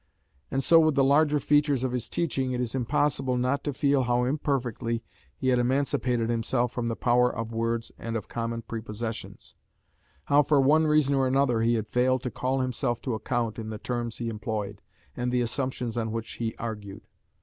[0.49, 4.01] And so with the larger features of his teaching it is impossible not to feel
[4.05, 5.03] how imperfectly
[5.37, 9.53] he had emancipated himself from the power of words and of common prepossessions;
[10.23, 13.69] how for one reason or another he had failed to call himself to account in
[13.69, 14.81] the terms he employed,
[15.15, 17.05] and the assumptions on which he argued.